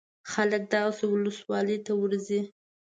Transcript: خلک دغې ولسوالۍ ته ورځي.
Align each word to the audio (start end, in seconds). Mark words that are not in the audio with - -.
خلک 0.31 0.63
دغې 0.73 1.05
ولسوالۍ 1.09 1.77
ته 1.85 1.93
ورځي. 2.01 2.41